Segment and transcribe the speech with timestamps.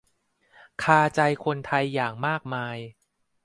[0.83, 2.77] คาใจคนไทยอย่างมากมาย